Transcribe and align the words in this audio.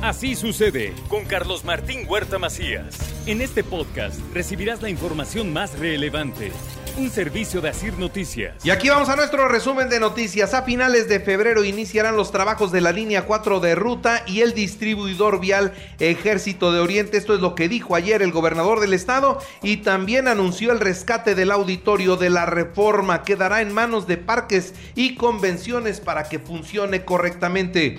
Así 0.00 0.36
sucede 0.36 0.94
con 1.08 1.24
Carlos 1.24 1.64
Martín 1.64 2.06
Huerta 2.08 2.38
Macías. 2.38 2.96
En 3.26 3.40
este 3.40 3.64
podcast 3.64 4.20
recibirás 4.32 4.80
la 4.80 4.90
información 4.90 5.52
más 5.52 5.76
relevante. 5.76 6.52
Un 6.96 7.10
servicio 7.10 7.60
de 7.60 7.70
Asir 7.70 7.98
Noticias. 7.98 8.64
Y 8.64 8.70
aquí 8.70 8.88
vamos 8.88 9.08
a 9.08 9.16
nuestro 9.16 9.48
resumen 9.48 9.88
de 9.88 9.98
noticias. 9.98 10.54
A 10.54 10.62
finales 10.62 11.08
de 11.08 11.18
febrero 11.18 11.64
iniciarán 11.64 12.16
los 12.16 12.30
trabajos 12.30 12.70
de 12.70 12.80
la 12.80 12.92
línea 12.92 13.26
4 13.26 13.58
de 13.58 13.74
ruta 13.74 14.22
y 14.24 14.42
el 14.42 14.54
distribuidor 14.54 15.40
vial 15.40 15.72
Ejército 15.98 16.70
de 16.70 16.78
Oriente. 16.78 17.16
Esto 17.16 17.34
es 17.34 17.40
lo 17.40 17.56
que 17.56 17.68
dijo 17.68 17.96
ayer 17.96 18.22
el 18.22 18.30
gobernador 18.30 18.78
del 18.78 18.94
estado 18.94 19.40
y 19.62 19.78
también 19.78 20.28
anunció 20.28 20.70
el 20.70 20.78
rescate 20.78 21.34
del 21.34 21.50
auditorio 21.50 22.16
de 22.16 22.30
la 22.30 22.46
reforma. 22.46 23.24
Quedará 23.24 23.62
en 23.62 23.74
manos 23.74 24.06
de 24.06 24.16
parques 24.16 24.74
y 24.94 25.16
convenciones 25.16 26.00
para 26.00 26.28
que 26.28 26.38
funcione 26.38 27.04
correctamente. 27.04 27.98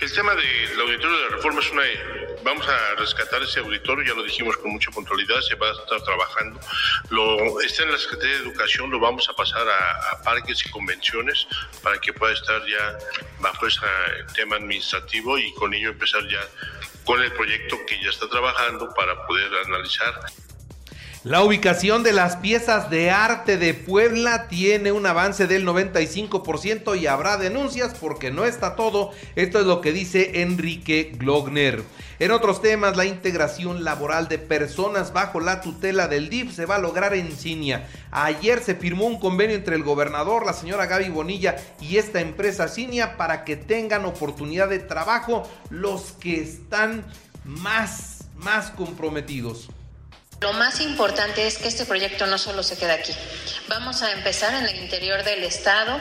El 0.00 0.12
tema 0.12 0.32
del 0.32 0.80
auditorio 0.80 1.16
de 1.16 1.24
la 1.24 1.36
reforma 1.36 1.60
es 1.60 1.70
una... 1.72 1.82
Vamos 2.44 2.68
a 2.68 2.94
rescatar 2.94 3.42
ese 3.42 3.58
auditorio, 3.58 4.04
ya 4.04 4.14
lo 4.14 4.22
dijimos 4.22 4.56
con 4.58 4.70
mucha 4.70 4.92
puntualidad, 4.92 5.40
se 5.40 5.56
va 5.56 5.70
a 5.70 5.72
estar 5.72 6.00
trabajando. 6.02 6.60
Lo, 7.10 7.60
está 7.60 7.82
en 7.82 7.90
la 7.90 7.98
Secretaría 7.98 8.36
de 8.36 8.42
Educación, 8.42 8.90
lo 8.90 9.00
vamos 9.00 9.28
a 9.28 9.32
pasar 9.34 9.66
a, 9.68 10.22
parques 10.22 10.64
y 10.64 10.70
convenciones 10.70 11.48
para 11.82 11.98
que 11.98 12.12
pueda 12.12 12.32
estar 12.32 12.64
ya 12.64 12.96
bajo 13.40 13.66
ese 13.66 13.80
tema 14.34 14.56
administrativo 14.56 15.36
y 15.36 15.52
con 15.54 15.74
ello 15.74 15.90
empezar 15.90 16.22
ya 16.28 16.46
con 17.04 17.20
el 17.20 17.32
proyecto 17.32 17.76
que 17.84 18.00
ya 18.00 18.10
está 18.10 18.28
trabajando 18.28 18.94
para 18.94 19.26
poder 19.26 19.52
analizar. 19.66 20.14
La 21.28 21.42
ubicación 21.42 22.02
de 22.02 22.14
las 22.14 22.36
piezas 22.36 22.88
de 22.88 23.10
arte 23.10 23.58
de 23.58 23.74
Puebla 23.74 24.48
tiene 24.48 24.92
un 24.92 25.04
avance 25.04 25.46
del 25.46 25.66
95% 25.66 26.98
y 26.98 27.06
habrá 27.06 27.36
denuncias 27.36 27.92
porque 28.00 28.30
no 28.30 28.46
está 28.46 28.76
todo. 28.76 29.10
Esto 29.36 29.60
es 29.60 29.66
lo 29.66 29.82
que 29.82 29.92
dice 29.92 30.40
Enrique 30.40 31.12
Glogner. 31.18 31.82
En 32.18 32.30
otros 32.30 32.62
temas, 32.62 32.96
la 32.96 33.04
integración 33.04 33.84
laboral 33.84 34.28
de 34.28 34.38
personas 34.38 35.12
bajo 35.12 35.38
la 35.38 35.60
tutela 35.60 36.08
del 36.08 36.30
DIF 36.30 36.54
se 36.54 36.64
va 36.64 36.76
a 36.76 36.80
lograr 36.80 37.12
en 37.12 37.30
Cinia. 37.30 37.86
Ayer 38.10 38.62
se 38.62 38.74
firmó 38.74 39.04
un 39.04 39.20
convenio 39.20 39.54
entre 39.54 39.76
el 39.76 39.82
gobernador, 39.82 40.46
la 40.46 40.54
señora 40.54 40.86
Gaby 40.86 41.10
Bonilla 41.10 41.56
y 41.78 41.98
esta 41.98 42.22
empresa 42.22 42.68
Cinia 42.68 43.18
para 43.18 43.44
que 43.44 43.56
tengan 43.56 44.06
oportunidad 44.06 44.70
de 44.70 44.78
trabajo 44.78 45.46
los 45.68 46.12
que 46.12 46.40
están 46.40 47.04
más, 47.44 48.24
más 48.38 48.70
comprometidos. 48.70 49.68
Lo 50.40 50.52
más 50.52 50.80
importante 50.80 51.46
es 51.46 51.58
que 51.58 51.66
este 51.66 51.84
proyecto 51.84 52.26
no 52.26 52.38
solo 52.38 52.62
se 52.62 52.76
queda 52.76 52.94
aquí. 52.94 53.12
Vamos 53.66 54.02
a 54.02 54.12
empezar 54.12 54.54
en 54.54 54.66
el 54.66 54.76
interior 54.76 55.24
del 55.24 55.42
estado, 55.42 55.98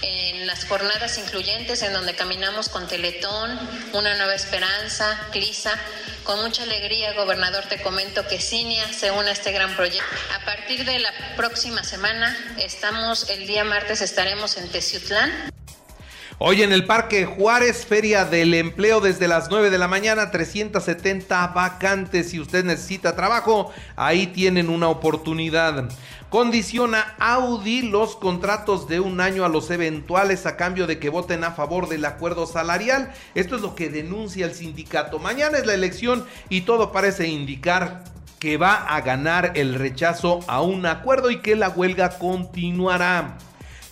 en 0.00 0.46
las 0.46 0.64
jornadas 0.64 1.18
incluyentes 1.18 1.82
en 1.82 1.92
donde 1.92 2.14
caminamos 2.14 2.70
con 2.70 2.86
Teletón, 2.88 3.58
Una 3.92 4.16
Nueva 4.16 4.34
Esperanza, 4.34 5.20
CLISA. 5.30 5.78
Con 6.24 6.40
mucha 6.42 6.62
alegría, 6.62 7.12
gobernador, 7.12 7.64
te 7.66 7.80
comento 7.82 8.26
que 8.26 8.40
CINIA 8.40 8.92
se 8.92 9.10
une 9.10 9.28
a 9.28 9.32
este 9.32 9.52
gran 9.52 9.76
proyecto. 9.76 10.16
A 10.34 10.44
partir 10.44 10.84
de 10.84 10.98
la 10.98 11.12
próxima 11.36 11.84
semana, 11.84 12.36
estamos, 12.58 13.28
el 13.28 13.46
día 13.46 13.62
martes 13.62 14.00
estaremos 14.00 14.56
en 14.56 14.68
Teciutlán. 14.70 15.55
Hoy 16.38 16.62
en 16.62 16.70
el 16.70 16.84
Parque 16.84 17.24
Juárez, 17.24 17.86
Feria 17.86 18.26
del 18.26 18.52
Empleo 18.52 19.00
desde 19.00 19.26
las 19.26 19.48
9 19.48 19.70
de 19.70 19.78
la 19.78 19.88
mañana, 19.88 20.30
370 20.30 21.46
vacantes. 21.46 22.28
Si 22.28 22.38
usted 22.38 22.62
necesita 22.62 23.16
trabajo, 23.16 23.72
ahí 23.96 24.26
tienen 24.26 24.68
una 24.68 24.88
oportunidad. 24.88 25.88
Condiciona 26.28 27.14
Audi 27.18 27.80
los 27.80 28.16
contratos 28.16 28.86
de 28.86 29.00
un 29.00 29.22
año 29.22 29.46
a 29.46 29.48
los 29.48 29.70
eventuales 29.70 30.44
a 30.44 30.58
cambio 30.58 30.86
de 30.86 30.98
que 30.98 31.08
voten 31.08 31.42
a 31.42 31.52
favor 31.52 31.88
del 31.88 32.04
acuerdo 32.04 32.46
salarial. 32.46 33.14
Esto 33.34 33.56
es 33.56 33.62
lo 33.62 33.74
que 33.74 33.88
denuncia 33.88 34.44
el 34.44 34.52
sindicato. 34.52 35.18
Mañana 35.18 35.56
es 35.56 35.64
la 35.64 35.72
elección 35.72 36.26
y 36.50 36.60
todo 36.62 36.92
parece 36.92 37.28
indicar 37.28 38.04
que 38.38 38.58
va 38.58 38.74
a 38.74 39.00
ganar 39.00 39.52
el 39.54 39.74
rechazo 39.74 40.40
a 40.48 40.60
un 40.60 40.84
acuerdo 40.84 41.30
y 41.30 41.40
que 41.40 41.56
la 41.56 41.70
huelga 41.70 42.18
continuará. 42.18 43.38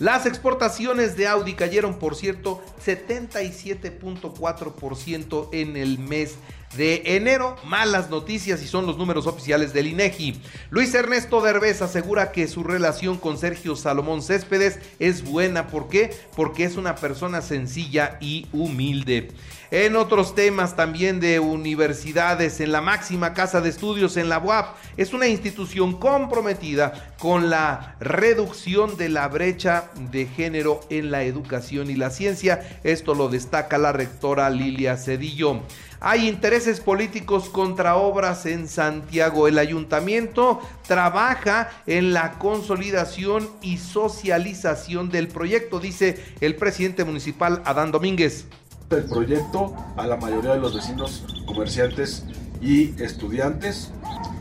Las 0.00 0.26
exportaciones 0.26 1.16
de 1.16 1.28
Audi 1.28 1.54
cayeron, 1.54 2.00
por 2.00 2.16
cierto, 2.16 2.60
77.4% 2.84 5.50
en 5.52 5.76
el 5.76 6.00
mes 6.00 6.34
de 6.76 7.02
enero. 7.04 7.56
Malas 7.64 8.10
noticias 8.10 8.62
y 8.62 8.66
son 8.66 8.86
los 8.86 8.98
números 8.98 9.26
oficiales 9.26 9.72
del 9.72 9.86
INEGI. 9.88 10.40
Luis 10.70 10.94
Ernesto 10.94 11.40
Derbez 11.40 11.82
asegura 11.82 12.32
que 12.32 12.48
su 12.48 12.62
relación 12.62 13.18
con 13.18 13.38
Sergio 13.38 13.76
Salomón 13.76 14.22
Céspedes 14.22 14.78
es 14.98 15.24
buena. 15.24 15.66
¿Por 15.68 15.88
qué? 15.88 16.14
Porque 16.36 16.64
es 16.64 16.76
una 16.76 16.96
persona 16.96 17.42
sencilla 17.42 18.18
y 18.20 18.46
humilde. 18.52 19.28
En 19.70 19.96
otros 19.96 20.36
temas 20.36 20.76
también 20.76 21.18
de 21.18 21.40
universidades, 21.40 22.60
en 22.60 22.70
la 22.70 22.80
máxima 22.80 23.34
casa 23.34 23.60
de 23.60 23.70
estudios 23.70 24.16
en 24.16 24.28
la 24.28 24.38
UAP, 24.38 24.76
es 24.96 25.12
una 25.12 25.26
institución 25.26 25.98
comprometida 25.98 27.14
con 27.18 27.50
la 27.50 27.96
reducción 27.98 28.96
de 28.96 29.08
la 29.08 29.26
brecha 29.26 29.90
de 30.12 30.26
género 30.26 30.80
en 30.90 31.10
la 31.10 31.24
educación 31.24 31.90
y 31.90 31.96
la 31.96 32.10
ciencia. 32.10 32.78
Esto 32.84 33.14
lo 33.16 33.28
destaca 33.28 33.78
la 33.78 33.90
rectora 33.90 34.48
Lilia 34.48 34.96
Cedillo. 34.96 35.62
Hay 36.00 36.28
intereses 36.28 36.80
políticos 36.80 37.48
contra 37.48 37.96
obras 37.96 38.46
en 38.46 38.68
Santiago. 38.68 39.48
El 39.48 39.58
ayuntamiento 39.58 40.60
trabaja 40.86 41.70
en 41.86 42.12
la 42.12 42.38
consolidación 42.38 43.48
y 43.62 43.78
socialización 43.78 45.08
del 45.08 45.28
proyecto, 45.28 45.80
dice 45.80 46.22
el 46.40 46.56
presidente 46.56 47.04
municipal 47.04 47.62
Adán 47.64 47.90
Domínguez 47.90 48.46
el 48.90 49.04
proyecto 49.04 49.74
a 49.96 50.06
la 50.06 50.16
mayoría 50.16 50.52
de 50.52 50.60
los 50.60 50.74
vecinos, 50.74 51.24
comerciantes 51.46 52.24
y 52.60 53.00
estudiantes. 53.02 53.90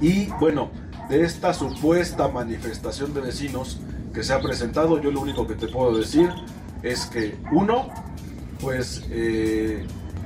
Y 0.02 0.28
bueno, 0.40 0.70
de 1.10 1.24
esta 1.24 1.54
supuesta 1.54 2.28
manifestación 2.28 3.14
de 3.14 3.22
vecinos 3.22 3.80
que 4.14 4.24
se 4.24 4.34
ha 4.34 4.42
presentado, 4.42 5.02
yo 5.02 5.12
lo 5.12 5.22
único 5.22 5.48
que 5.48 5.56
te 5.56 5.68
puedo 5.68 5.98
decir 5.98 6.30
es 6.84 7.06
que 7.06 7.38
uno, 7.52 7.88
pues 8.60 9.04
eh, 9.10 9.86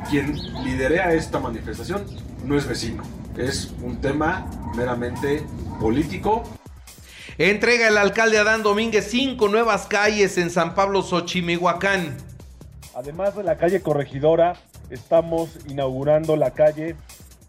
quien 0.10 0.36
liderea 0.64 1.14
esta 1.14 1.40
manifestación 1.40 2.06
no 2.44 2.58
es 2.58 2.68
vecino, 2.68 3.04
es 3.38 3.74
un 3.82 4.00
tema 4.02 4.50
meramente 4.76 5.44
político. 5.80 6.44
Entrega 7.38 7.88
el 7.88 7.98
alcalde 7.98 8.38
Adán 8.38 8.64
Domínguez 8.64 9.08
cinco 9.10 9.48
nuevas 9.48 9.86
calles 9.88 10.38
en 10.38 10.50
San 10.50 10.74
Pablo 10.74 11.02
Xochimihuacán. 11.04 12.18
Además 12.96 13.36
de 13.36 13.44
la 13.44 13.58
calle 13.58 13.82
Corregidora, 13.82 14.56
estamos 14.90 15.60
inaugurando 15.68 16.36
la 16.36 16.52
calle, 16.52 16.96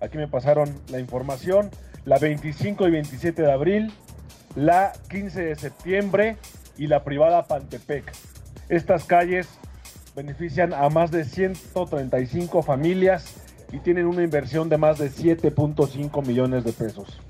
aquí 0.01 0.19
me 0.19 0.29
pasaron 0.29 0.79
la 0.89 0.99
información, 0.99 1.71
la 2.05 2.19
25 2.19 2.87
y 2.87 2.91
27 2.91 3.43
de 3.43 3.53
abril, 3.53 3.93
la 4.57 4.93
15 5.11 5.43
de 5.43 5.57
septiembre 5.57 6.37
y 6.77 6.87
la 6.87 7.03
privada 7.03 7.47
Pantepec. 7.47 8.13
Estas 8.69 9.05
calles 9.05 9.49
benefician 10.19 10.75
a 10.75 10.89
más 10.89 11.13
de 11.13 11.25
135 11.25 12.65
familias 12.65 13.35
y 13.73 13.79
tienen 13.79 14.07
una 14.07 14.25
inversión 14.25 14.69
de 14.69 14.77
más 14.77 14.99
de 14.99 15.13
7.5 15.13 16.27
millones 16.27 16.65
de 16.65 16.73
pesos. 16.73 17.21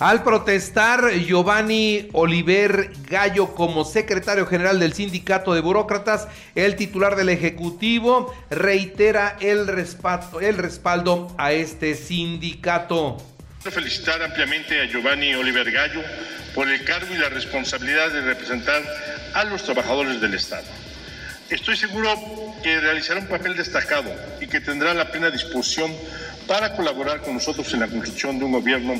Al 0.00 0.24
protestar 0.24 1.08
Giovanni 1.12 2.08
Oliver 2.14 2.90
Gallo 3.08 3.54
como 3.54 3.84
secretario 3.84 4.44
general 4.46 4.80
del 4.80 4.92
sindicato 4.92 5.54
de 5.54 5.60
burócratas, 5.60 6.26
el 6.56 6.74
titular 6.74 7.14
del 7.14 7.28
Ejecutivo 7.28 8.34
reitera 8.50 9.36
el 9.40 9.68
respaldo, 9.68 10.40
el 10.40 10.56
respaldo 10.58 11.32
a 11.38 11.52
este 11.52 11.94
sindicato. 11.94 13.18
Quiero 13.62 13.76
felicitar 13.76 14.20
ampliamente 14.20 14.80
a 14.80 14.86
Giovanni 14.86 15.32
Oliver 15.34 15.70
Gallo 15.70 16.00
por 16.56 16.68
el 16.68 16.84
cargo 16.84 17.14
y 17.14 17.18
la 17.18 17.28
responsabilidad 17.28 18.10
de 18.10 18.22
representar 18.22 18.82
a 19.34 19.44
los 19.44 19.62
trabajadores 19.62 20.20
del 20.20 20.34
Estado. 20.34 20.66
Estoy 21.50 21.78
seguro 21.78 22.14
que 22.62 22.78
realizará 22.78 23.20
un 23.20 23.26
papel 23.26 23.56
destacado 23.56 24.14
y 24.38 24.46
que 24.46 24.60
tendrá 24.60 24.92
la 24.92 25.10
plena 25.10 25.30
disposición 25.30 25.90
para 26.46 26.76
colaborar 26.76 27.22
con 27.22 27.32
nosotros 27.34 27.72
en 27.72 27.80
la 27.80 27.88
construcción 27.88 28.38
de 28.38 28.44
un 28.44 28.52
gobierno 28.52 28.94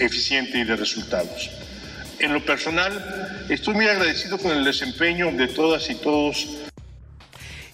eficiente 0.00 0.58
y 0.58 0.64
de 0.64 0.74
resultados. 0.74 1.50
En 2.18 2.32
lo 2.32 2.44
personal, 2.44 3.46
estoy 3.48 3.74
muy 3.74 3.86
agradecido 3.86 4.36
con 4.38 4.50
el 4.50 4.64
desempeño 4.64 5.30
de 5.30 5.46
todas 5.46 5.90
y 5.90 5.94
todos 5.94 6.48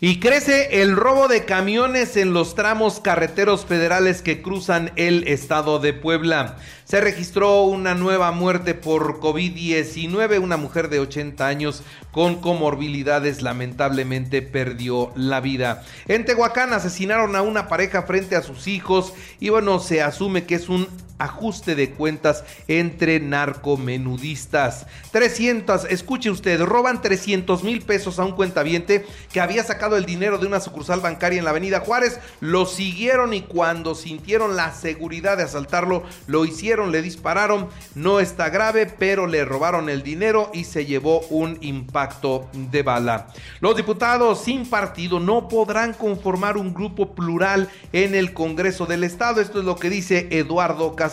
y 0.00 0.21
crece 0.21 0.81
el 0.81 0.95
robo 0.95 1.27
de 1.27 1.45
camiones 1.45 2.17
en 2.17 2.33
los 2.33 2.55
tramos 2.55 3.00
carreteros 3.00 3.67
federales 3.67 4.23
que 4.23 4.43
cruzan 4.43 4.93
el 4.95 5.27
estado 5.27 5.81
de 5.81 5.93
Puebla. 5.93 6.56
Se 6.85 7.00
registró 7.00 7.65
una 7.65 7.95
nueva 7.95 8.31
muerte 8.31 8.75
por 8.75 9.19
COVID-19. 9.19 10.41
Una 10.41 10.56
mujer 10.56 10.89
de 10.89 11.00
80 11.00 11.47
años 11.47 11.83
con 12.12 12.41
comorbilidades 12.41 13.43
lamentablemente 13.43 14.41
perdió 14.41 15.12
la 15.17 15.41
vida. 15.41 15.83
En 16.06 16.25
Tehuacán 16.25 16.73
asesinaron 16.73 17.35
a 17.35 17.43
una 17.43 17.67
pareja 17.67 18.03
frente 18.03 18.37
a 18.37 18.43
sus 18.43 18.69
hijos 18.69 19.12
y 19.41 19.49
bueno, 19.49 19.81
se 19.81 20.00
asume 20.00 20.45
que 20.45 20.55
es 20.55 20.69
un 20.69 20.87
ajuste 21.19 21.75
de 21.75 21.91
cuentas 21.91 22.44
entre 22.69 23.20
narcomenudistas. 23.20 24.87
300, 25.11 25.87
escuche 25.91 26.31
usted, 26.31 26.61
roban 26.62 27.03
300 27.03 27.65
mil 27.65 27.82
pesos 27.82 28.19
a 28.19 28.25
un 28.25 28.32
cuentaviente 28.32 29.05
que 29.32 29.41
había 29.41 29.65
sacado 29.65 29.97
el 29.97 30.06
dinero 30.06 30.38
de 30.38 30.47
una 30.47 30.61
sucursal 30.61 31.00
bancaria 31.00 31.38
en 31.38 31.44
la 31.44 31.50
avenida 31.50 31.81
Juárez, 31.81 32.20
lo 32.41 32.67
siguieron 32.67 33.35
y 33.35 33.43
cuando 33.43 33.94
sintieron 33.94 34.56
la 34.56 34.73
seguridad 34.73 35.37
de 35.37 35.43
asaltarlo, 35.44 36.05
lo 36.26 36.44
hicieron, 36.44 36.93
le 36.93 37.03
dispararon, 37.03 37.69
no 37.94 38.21
está 38.21 38.49
grave, 38.50 38.87
pero 38.87 39.26
le 39.26 39.44
robaron 39.44 39.88
el 39.88 40.03
dinero 40.03 40.50
y 40.55 40.64
se 40.64 40.87
llevó 40.87 41.21
un 41.29 41.59
impacto 41.61 42.49
de 42.53 42.82
bala. 42.82 43.29
Los 43.61 43.76
diputados 43.76 44.43
sin 44.44 44.69
partido 44.69 45.21
no 45.21 45.49
podrán 45.49 45.94
conformar 45.94 46.56
un 46.56 46.73
grupo 46.73 47.14
plural 47.14 47.69
en 47.93 48.14
el 48.14 48.32
Congreso 48.32 48.87
del 48.87 49.05
Estado, 49.05 49.41
esto 49.41 49.59
es 49.59 49.64
lo 49.64 49.76
que 49.76 49.91
dice 49.91 50.29
Eduardo 50.31 50.94
Castillo. 50.94 51.07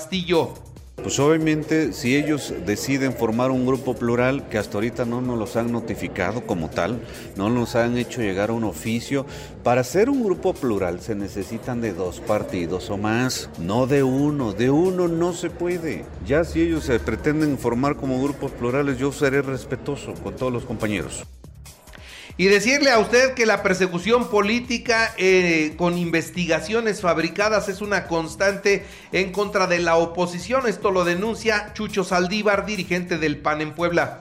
Pues 1.05 1.19
obviamente 1.19 1.93
si 1.93 2.15
ellos 2.15 2.51
deciden 2.65 3.13
formar 3.13 3.51
un 3.51 3.65
grupo 3.65 3.93
plural 3.93 4.49
que 4.49 4.57
hasta 4.57 4.77
ahorita 4.77 5.05
no 5.05 5.21
nos 5.21 5.37
los 5.37 5.55
han 5.55 5.71
notificado 5.71 6.47
como 6.47 6.69
tal, 6.69 6.99
no 7.35 7.49
nos 7.49 7.75
han 7.75 7.97
hecho 7.97 8.21
llegar 8.21 8.49
a 8.49 8.53
un 8.53 8.63
oficio, 8.63 9.25
para 9.63 9.83
ser 9.83 10.09
un 10.09 10.23
grupo 10.23 10.53
plural 10.53 11.01
se 11.01 11.13
necesitan 11.13 11.79
de 11.79 11.93
dos 11.93 12.21
partidos 12.21 12.89
o 12.89 12.97
más, 12.97 13.49
no 13.59 13.85
de 13.85 14.01
uno, 14.01 14.53
de 14.53 14.71
uno 14.71 15.07
no 15.07 15.33
se 15.33 15.51
puede. 15.51 16.05
Ya 16.25 16.43
si 16.43 16.61
ellos 16.61 16.85
se 16.85 16.99
pretenden 16.99 17.59
formar 17.59 17.97
como 17.97 18.23
grupos 18.23 18.51
plurales, 18.51 18.97
yo 18.97 19.11
seré 19.11 19.43
respetuoso 19.43 20.13
con 20.23 20.35
todos 20.35 20.51
los 20.51 20.65
compañeros. 20.65 21.23
Y 22.37 22.47
decirle 22.47 22.91
a 22.91 22.99
usted 22.99 23.33
que 23.33 23.45
la 23.45 23.63
persecución 23.63 24.27
política 24.27 25.13
eh, 25.17 25.73
con 25.77 25.97
investigaciones 25.97 26.99
fabricadas 26.99 27.69
es 27.69 27.81
una 27.81 28.07
constante 28.07 28.85
en 29.13 29.31
contra 29.31 29.67
de 29.67 29.79
la 29.79 29.95
oposición. 29.95 30.67
Esto 30.67 30.91
lo 30.91 31.05
denuncia 31.05 31.71
Chucho 31.73 32.03
Saldívar, 32.03 32.65
dirigente 32.65 33.17
del 33.17 33.37
PAN 33.37 33.61
en 33.61 33.73
Puebla. 33.73 34.19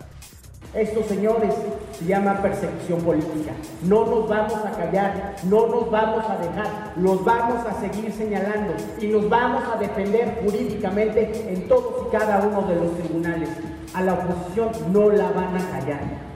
Esto, 0.75 1.05
señores, 1.09 1.55
se 1.99 2.05
llama 2.05 2.41
persecución 2.41 3.01
política. 3.03 3.53
No 3.83 4.07
nos 4.07 4.29
vamos 4.29 4.65
a 4.65 4.71
callar, 4.73 5.37
no 5.45 5.67
nos 5.67 5.91
vamos 5.91 6.25
a 6.29 6.37
dejar, 6.37 6.93
los 6.97 7.25
vamos 7.25 7.67
a 7.67 7.81
seguir 7.81 8.13
señalando 8.13 8.75
y 9.01 9.07
nos 9.07 9.29
vamos 9.29 9.65
a 9.73 9.79
defender 9.79 10.39
jurídicamente 10.45 11.53
en 11.53 11.67
todos 11.67 12.07
y 12.07 12.17
cada 12.17 12.47
uno 12.47 12.63
de 12.63 12.77
los 12.77 12.97
tribunales. 12.97 13.49
A 13.93 14.03
la 14.03 14.15
oposición 14.15 14.93
no 14.93 15.11
la 15.11 15.31
van 15.31 15.57
a 15.57 15.71
callar. 15.71 16.34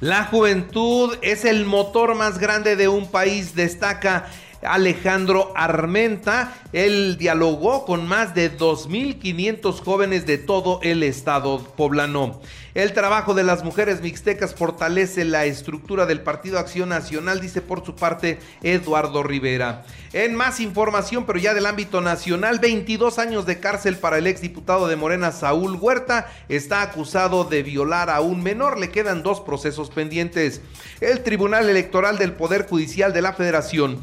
La 0.00 0.24
juventud 0.24 1.18
es 1.20 1.44
el 1.44 1.66
motor 1.66 2.14
más 2.14 2.38
grande 2.38 2.74
de 2.74 2.88
un 2.88 3.10
país, 3.10 3.54
destaca 3.54 4.30
Alejandro 4.62 5.52
Armenta. 5.56 6.54
Él 6.72 7.16
dialogó 7.18 7.84
con 7.84 8.06
más 8.06 8.34
de 8.34 8.56
2.500 8.56 9.80
jóvenes 9.82 10.26
de 10.26 10.38
todo 10.38 10.80
el 10.82 11.02
estado 11.02 11.62
poblano. 11.76 12.40
El 12.72 12.92
trabajo 12.92 13.34
de 13.34 13.42
las 13.42 13.64
mujeres 13.64 14.00
mixtecas 14.00 14.54
fortalece 14.54 15.24
la 15.24 15.44
estructura 15.44 16.06
del 16.06 16.20
Partido 16.20 16.56
Acción 16.56 16.88
Nacional, 16.90 17.40
dice 17.40 17.62
por 17.62 17.84
su 17.84 17.96
parte 17.96 18.38
Eduardo 18.62 19.24
Rivera. 19.24 19.84
En 20.12 20.36
más 20.36 20.60
información, 20.60 21.24
pero 21.26 21.40
ya 21.40 21.52
del 21.52 21.66
ámbito 21.66 22.00
nacional, 22.00 22.60
22 22.60 23.18
años 23.18 23.44
de 23.44 23.58
cárcel 23.58 23.96
para 23.96 24.18
el 24.18 24.28
exdiputado 24.28 24.86
de 24.86 24.94
Morena 24.94 25.32
Saúl 25.32 25.76
Huerta. 25.80 26.30
Está 26.48 26.82
acusado 26.82 27.42
de 27.42 27.64
violar 27.64 28.08
a 28.08 28.20
un 28.20 28.40
menor. 28.40 28.78
Le 28.78 28.90
quedan 28.90 29.24
dos 29.24 29.40
procesos 29.40 29.90
pendientes. 29.90 30.60
El 31.00 31.22
Tribunal 31.24 31.68
Electoral 31.68 32.18
del 32.18 32.34
Poder 32.34 32.68
Judicial 32.68 33.12
de 33.12 33.22
la 33.22 33.32
Federación 33.32 34.00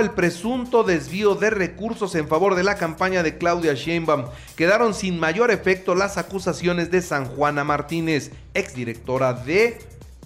el 0.00 0.10
presunto 0.12 0.82
desvío 0.82 1.34
de 1.34 1.50
recursos 1.50 2.14
en 2.14 2.26
favor 2.26 2.54
de 2.54 2.64
la 2.64 2.76
campaña 2.76 3.22
de 3.22 3.36
Claudia 3.36 3.74
Sheinbaum. 3.74 4.24
Quedaron 4.56 4.94
sin 4.94 5.20
mayor 5.20 5.50
efecto 5.50 5.94
las 5.94 6.16
acusaciones 6.16 6.90
de 6.90 7.02
San 7.02 7.26
Juan 7.26 7.58
Amar 7.58 7.80
Martínez, 7.80 8.30
exdirectora 8.54 9.34
de 9.34 9.78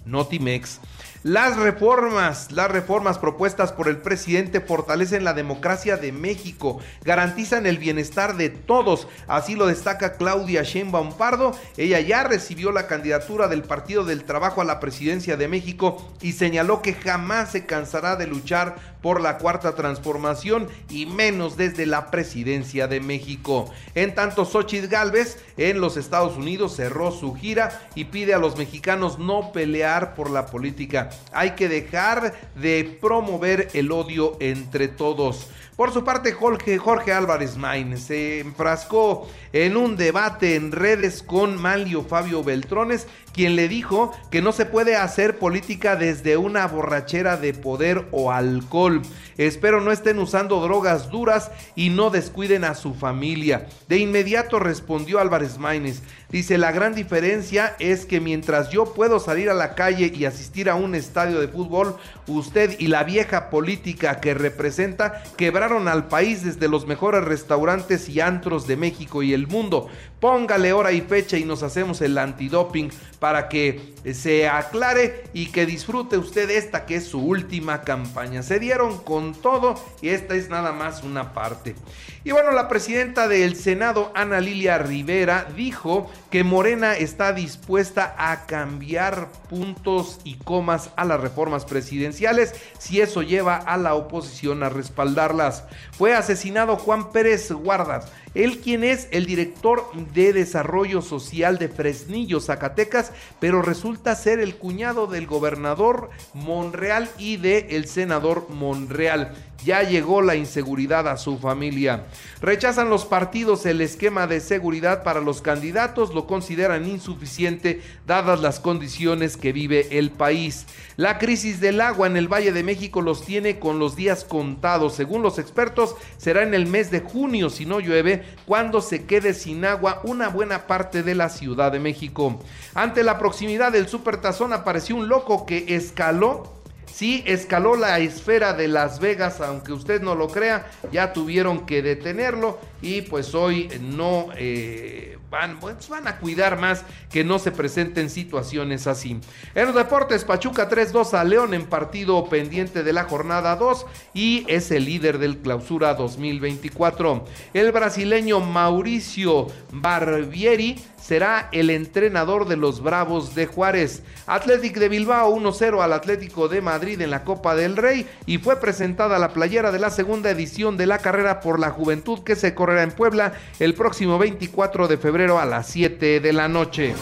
Notimex. 0.05 0.79
Las 1.23 1.55
reformas, 1.55 2.51
las 2.51 2.69
reformas 2.69 3.17
propuestas 3.17 3.71
por 3.71 3.87
el 3.87 3.95
presidente 3.95 4.59
fortalecen 4.59 5.23
la 5.23 5.33
democracia 5.33 5.95
de 5.95 6.11
México, 6.11 6.79
garantizan 7.05 7.65
el 7.65 7.77
bienestar 7.77 8.35
de 8.35 8.49
todos, 8.49 9.07
así 9.25 9.55
lo 9.55 9.67
destaca 9.67 10.17
Claudia 10.17 10.63
Sheinbaum 10.63 11.13
Pardo. 11.13 11.57
Ella 11.77 12.01
ya 12.01 12.25
recibió 12.25 12.73
la 12.73 12.87
candidatura 12.87 13.47
del 13.47 13.63
Partido 13.63 14.03
del 14.03 14.25
Trabajo 14.25 14.59
a 14.59 14.65
la 14.65 14.81
presidencia 14.81 15.37
de 15.37 15.47
México 15.47 16.11
y 16.21 16.33
señaló 16.33 16.81
que 16.81 16.93
jamás 16.93 17.53
se 17.53 17.65
cansará 17.65 18.17
de 18.17 18.27
luchar 18.27 18.75
por 19.01 19.21
la 19.21 19.37
cuarta 19.37 19.75
transformación 19.75 20.67
y 20.89 21.05
menos 21.05 21.57
desde 21.57 21.85
la 21.85 22.09
presidencia 22.09 22.87
de 22.87 23.01
México. 23.01 23.71
En 23.95 24.15
tanto, 24.15 24.45
Xochitl 24.45 24.87
Galvez 24.87 25.37
en 25.57 25.81
los 25.81 25.97
Estados 25.97 26.37
Unidos 26.37 26.75
cerró 26.75 27.11
su 27.11 27.35
gira 27.35 27.81
y 27.95 28.05
pide 28.05 28.33
a 28.33 28.39
los 28.39 28.57
mexicanos 28.57 29.19
no 29.19 29.51
pelear 29.51 30.15
por 30.15 30.29
la 30.29 30.45
política. 30.45 31.09
Hay 31.31 31.51
que 31.51 31.67
dejar 31.67 32.33
de 32.55 32.97
promover 33.01 33.69
el 33.73 33.91
odio 33.91 34.37
entre 34.39 34.87
todos. 34.87 35.47
Por 35.75 35.91
su 35.91 36.03
parte, 36.03 36.33
Jorge, 36.33 37.11
Álvarez 37.11 37.57
Main 37.57 37.97
se 37.97 38.41
enfrascó 38.41 39.27
en 39.53 39.75
un 39.75 39.95
debate 39.95 40.55
en 40.55 40.71
redes 40.71 41.23
con 41.23 41.59
Malio 41.59 42.03
Fabio 42.03 42.43
Beltrones, 42.43 43.07
quien 43.33 43.55
le 43.55 43.67
dijo 43.67 44.11
que 44.29 44.43
no 44.43 44.51
se 44.51 44.67
puede 44.67 44.95
hacer 44.95 45.39
política 45.39 45.95
desde 45.95 46.37
una 46.37 46.67
borrachera 46.67 47.37
de 47.37 47.55
poder 47.55 48.07
o 48.11 48.31
alcohol. 48.31 49.01
Espero 49.37 49.81
no 49.81 49.91
estén 49.91 50.19
usando 50.19 50.61
drogas 50.61 51.09
duras 51.09 51.49
y 51.75 51.89
no 51.89 52.11
descuiden 52.11 52.65
a 52.65 52.75
su 52.75 52.93
familia. 52.93 53.67
De 53.87 53.97
inmediato 53.97 54.59
respondió 54.59 55.19
Álvarez 55.19 55.57
Maínez. 55.57 56.03
Dice, 56.29 56.57
la 56.57 56.71
gran 56.71 56.93
diferencia 56.95 57.75
es 57.79 58.05
que 58.05 58.19
mientras 58.19 58.69
yo 58.69 58.93
puedo 58.93 59.19
salir 59.19 59.49
a 59.49 59.55
la 59.55 59.75
calle 59.75 60.11
y 60.15 60.25
asistir 60.25 60.69
a 60.69 60.75
un 60.75 60.93
estadio 60.95 61.39
de 61.39 61.47
fútbol, 61.47 61.95
usted 62.27 62.75
y 62.79 62.87
la 62.87 63.03
vieja 63.03 63.49
política 63.49 64.19
que 64.19 64.33
representa 64.33 65.23
al 65.71 66.07
país 66.07 66.43
desde 66.43 66.67
los 66.67 66.85
mejores 66.87 67.23
restaurantes 67.23 68.09
y 68.09 68.19
antros 68.19 68.67
de 68.67 68.75
México 68.75 69.23
y 69.23 69.33
el 69.33 69.47
mundo. 69.47 69.87
Póngale 70.23 70.71
hora 70.71 70.93
y 70.93 71.01
fecha 71.01 71.37
y 71.37 71.43
nos 71.43 71.63
hacemos 71.63 71.99
el 71.99 72.17
antidoping 72.17 72.89
para 73.19 73.49
que 73.49 73.93
se 74.13 74.47
aclare 74.47 75.25
y 75.33 75.47
que 75.47 75.65
disfrute 75.65 76.17
usted 76.17 76.49
esta 76.49 76.85
que 76.85 76.95
es 76.95 77.07
su 77.07 77.19
última 77.19 77.81
campaña. 77.81 78.41
Se 78.41 78.57
dieron 78.57 78.99
con 78.99 79.33
todo 79.33 79.75
y 80.01 80.09
esta 80.09 80.35
es 80.35 80.47
nada 80.47 80.71
más 80.71 81.03
una 81.03 81.33
parte. 81.33 81.75
Y 82.23 82.31
bueno, 82.31 82.51
la 82.51 82.69
presidenta 82.69 83.27
del 83.27 83.57
Senado, 83.57 84.13
Ana 84.15 84.39
Lilia 84.39 84.77
Rivera, 84.77 85.45
dijo 85.57 86.09
que 86.31 86.45
Morena 86.45 86.95
está 86.95 87.33
dispuesta 87.33 88.15
a 88.17 88.45
cambiar 88.45 89.27
puntos 89.49 90.21
y 90.23 90.35
comas 90.35 90.91
a 90.95 91.03
las 91.03 91.19
reformas 91.19 91.65
presidenciales 91.65 92.55
si 92.79 93.01
eso 93.01 93.23
lleva 93.23 93.57
a 93.57 93.75
la 93.75 93.93
oposición 93.95 94.63
a 94.63 94.69
respaldarlas. 94.69 95.65
Fue 95.91 96.13
asesinado 96.13 96.77
Juan 96.77 97.11
Pérez 97.11 97.51
Guardas 97.51 98.09
él 98.33 98.59
quien 98.59 98.83
es 98.83 99.07
el 99.11 99.25
director 99.25 99.91
de 100.13 100.33
desarrollo 100.33 101.01
social 101.01 101.57
de 101.57 101.69
Fresnillo, 101.69 102.39
Zacatecas, 102.39 103.11
pero 103.39 103.61
resulta 103.61 104.15
ser 104.15 104.39
el 104.39 104.55
cuñado 104.55 105.07
del 105.07 105.27
gobernador 105.27 106.09
Monreal 106.33 107.09
y 107.17 107.37
del 107.37 107.65
el 107.69 107.87
senador 107.87 108.47
Monreal. 108.49 109.35
Ya 109.63 109.83
llegó 109.83 110.21
la 110.21 110.35
inseguridad 110.35 111.07
a 111.07 111.17
su 111.17 111.37
familia. 111.37 112.05
Rechazan 112.41 112.89
los 112.89 113.05
partidos 113.05 113.65
el 113.65 113.81
esquema 113.81 114.27
de 114.27 114.39
seguridad 114.39 115.03
para 115.03 115.21
los 115.21 115.41
candidatos, 115.41 116.13
lo 116.13 116.27
consideran 116.27 116.87
insuficiente 116.87 117.81
dadas 118.05 118.41
las 118.41 118.59
condiciones 118.59 119.37
que 119.37 119.53
vive 119.53 119.97
el 119.97 120.11
país. 120.11 120.65
La 120.97 121.17
crisis 121.17 121.59
del 121.59 121.81
agua 121.81 122.07
en 122.07 122.17
el 122.17 122.27
Valle 122.27 122.51
de 122.51 122.63
México 122.63 123.01
los 123.01 123.25
tiene 123.25 123.59
con 123.59 123.79
los 123.79 123.95
días 123.95 124.23
contados. 124.23 124.93
Según 124.93 125.21
los 125.21 125.39
expertos, 125.39 125.95
será 126.17 126.43
en 126.43 126.53
el 126.53 126.67
mes 126.67 126.91
de 126.91 127.01
junio, 127.01 127.49
si 127.49 127.65
no 127.65 127.79
llueve, 127.79 128.23
cuando 128.45 128.81
se 128.81 129.05
quede 129.05 129.33
sin 129.33 129.65
agua 129.65 130.01
una 130.03 130.29
buena 130.29 130.67
parte 130.67 131.03
de 131.03 131.15
la 131.15 131.29
Ciudad 131.29 131.71
de 131.71 131.79
México. 131.79 132.39
Ante 132.73 133.03
la 133.03 133.17
proximidad 133.17 133.71
del 133.71 133.87
Supertazón 133.87 134.53
apareció 134.53 134.95
un 134.95 135.07
loco 135.07 135.45
que 135.45 135.75
escaló 135.75 136.62
Sí, 136.85 137.23
escaló 137.25 137.75
la 137.75 137.99
esfera 137.99 138.53
de 138.53 138.67
Las 138.67 138.99
Vegas, 138.99 139.41
aunque 139.41 139.73
usted 139.73 140.01
no 140.01 140.15
lo 140.15 140.27
crea, 140.27 140.69
ya 140.91 141.11
tuvieron 141.13 141.65
que 141.65 141.81
detenerlo 141.81 142.59
y 142.81 143.01
pues 143.01 143.33
hoy 143.33 143.69
no 143.81 144.27
eh, 144.35 145.17
van, 145.29 145.59
pues 145.59 145.89
van 145.89 146.07
a 146.07 146.17
cuidar 146.17 146.59
más 146.59 146.83
que 147.09 147.23
no 147.23 147.39
se 147.39 147.51
presenten 147.51 148.09
situaciones 148.09 148.85
así. 148.85 149.19
En 149.55 149.65
los 149.65 149.75
deportes, 149.75 150.23
Pachuca 150.23 150.69
3-2 150.69 151.13
a 151.13 151.23
León 151.23 151.55
en 151.55 151.65
partido 151.65 152.29
pendiente 152.29 152.83
de 152.83 152.93
la 152.93 153.05
jornada 153.05 153.55
2 153.55 153.85
y 154.13 154.45
es 154.47 154.69
el 154.69 154.85
líder 154.85 155.17
del 155.17 155.39
clausura 155.39 155.95
2024. 155.95 157.25
El 157.55 157.71
brasileño 157.71 158.39
Mauricio 158.39 159.47
Barbieri 159.71 160.77
será 161.03 161.49
el 161.51 161.69
entrenador 161.69 162.47
de 162.47 162.55
los 162.55 162.81
Bravos 162.81 163.35
de 163.35 163.45
Juárez. 163.45 164.03
Athletic 164.25 164.77
de 164.77 164.87
Bilbao 164.87 165.35
1-0 165.35 165.83
al 165.83 165.93
Atlético 165.93 166.47
de 166.47 166.61
Madrid 166.61 167.01
en 167.01 167.09
la 167.09 167.23
Copa 167.23 167.55
del 167.55 167.75
Rey 167.75 168.07
y 168.25 168.37
fue 168.37 168.59
presentada 168.59 169.19
la 169.19 169.33
playera 169.33 169.71
de 169.71 169.79
la 169.79 169.89
segunda 169.89 170.29
edición 170.29 170.77
de 170.77 170.85
la 170.85 170.99
carrera 170.99 171.41
por 171.41 171.59
la 171.59 171.71
juventud 171.71 172.23
que 172.23 172.35
se 172.35 172.55
correrá 172.55 172.83
en 172.83 172.91
Puebla 172.91 173.33
el 173.59 173.73
próximo 173.73 174.17
24 174.17 174.87
de 174.87 174.97
febrero 174.97 175.39
a 175.39 175.45
las 175.45 175.67
7 175.67 176.21
de 176.21 176.33
la 176.33 176.47
noche. 176.47 176.93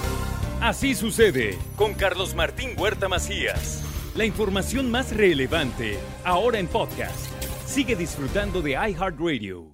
Así 0.62 0.96
sucede 0.96 1.58
con 1.76 1.94
Carlos 1.94 2.34
Martín 2.34 2.72
Huerta 2.78 3.08
Macías. 3.08 3.84
La 4.16 4.26
información 4.26 4.92
más 4.92 5.16
relevante 5.16 5.98
ahora 6.24 6.60
en 6.60 6.68
podcast. 6.68 7.28
Sigue 7.66 7.96
disfrutando 7.96 8.62
de 8.62 8.72
iHeartRadio. 8.72 9.71